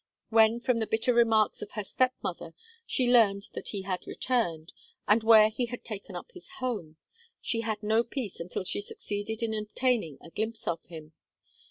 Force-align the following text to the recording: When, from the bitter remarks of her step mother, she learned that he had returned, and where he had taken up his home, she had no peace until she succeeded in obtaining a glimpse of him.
When, 0.29 0.59
from 0.59 0.79
the 0.79 0.87
bitter 0.87 1.13
remarks 1.13 1.61
of 1.61 1.73
her 1.73 1.83
step 1.83 2.15
mother, 2.23 2.55
she 2.87 3.07
learned 3.07 3.49
that 3.53 3.67
he 3.67 3.83
had 3.83 4.07
returned, 4.07 4.73
and 5.07 5.21
where 5.21 5.49
he 5.49 5.67
had 5.67 5.83
taken 5.85 6.15
up 6.15 6.31
his 6.31 6.49
home, 6.57 6.95
she 7.39 7.61
had 7.61 7.83
no 7.83 8.03
peace 8.03 8.39
until 8.39 8.63
she 8.63 8.81
succeeded 8.81 9.43
in 9.43 9.53
obtaining 9.53 10.17
a 10.19 10.31
glimpse 10.31 10.67
of 10.67 10.83
him. 10.85 11.13